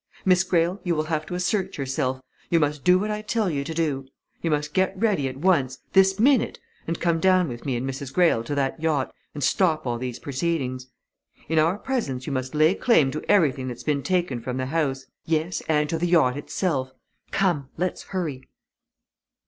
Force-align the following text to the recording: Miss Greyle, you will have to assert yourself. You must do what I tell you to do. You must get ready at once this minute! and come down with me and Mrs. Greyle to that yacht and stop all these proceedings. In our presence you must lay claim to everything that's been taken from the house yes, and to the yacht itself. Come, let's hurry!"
Miss 0.25 0.43
Greyle, 0.43 0.81
you 0.83 0.95
will 0.95 1.03
have 1.03 1.27
to 1.27 1.35
assert 1.35 1.77
yourself. 1.77 2.23
You 2.49 2.59
must 2.59 2.83
do 2.83 2.97
what 2.97 3.11
I 3.11 3.21
tell 3.21 3.51
you 3.51 3.63
to 3.63 3.73
do. 3.75 4.07
You 4.41 4.49
must 4.49 4.73
get 4.73 4.99
ready 4.99 5.27
at 5.27 5.37
once 5.37 5.77
this 5.93 6.19
minute! 6.19 6.57
and 6.87 6.99
come 6.99 7.19
down 7.19 7.47
with 7.47 7.65
me 7.67 7.75
and 7.75 7.87
Mrs. 7.87 8.11
Greyle 8.11 8.43
to 8.45 8.55
that 8.55 8.81
yacht 8.81 9.13
and 9.35 9.43
stop 9.43 9.85
all 9.85 9.99
these 9.99 10.17
proceedings. 10.17 10.87
In 11.47 11.59
our 11.59 11.77
presence 11.77 12.25
you 12.25 12.33
must 12.33 12.55
lay 12.55 12.73
claim 12.73 13.11
to 13.11 13.23
everything 13.29 13.67
that's 13.67 13.83
been 13.83 14.01
taken 14.01 14.41
from 14.41 14.57
the 14.57 14.65
house 14.65 15.05
yes, 15.27 15.61
and 15.69 15.87
to 15.91 15.99
the 15.99 16.07
yacht 16.07 16.35
itself. 16.35 16.93
Come, 17.29 17.69
let's 17.77 18.01
hurry!" 18.05 18.49